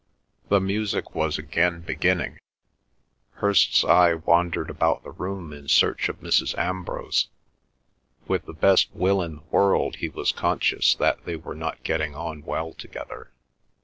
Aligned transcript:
The 0.49 0.59
music 0.59 1.13
was 1.13 1.37
again 1.37 1.81
beginning. 1.81 2.39
Hirst's 3.33 3.83
eye 3.85 4.15
wandered 4.15 4.71
about 4.71 5.03
the 5.03 5.11
room 5.11 5.53
in 5.53 5.67
search 5.67 6.09
of 6.09 6.21
Mrs. 6.21 6.57
Ambrose. 6.57 7.29
With 8.27 8.47
the 8.47 8.53
best 8.53 8.89
will 8.95 9.21
in 9.21 9.35
the 9.35 9.41
world 9.51 9.97
he 9.97 10.09
was 10.09 10.31
conscious 10.31 10.95
that 10.95 11.23
they 11.25 11.35
were 11.35 11.53
not 11.53 11.83
getting 11.83 12.15
on 12.15 12.41
well 12.41 12.73
together. 12.73 13.29